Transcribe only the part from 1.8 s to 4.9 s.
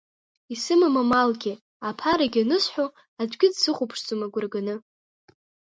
аԥарагь анысҳәо, аӡәгьы дсыхәаԥшӡом агәра ганы.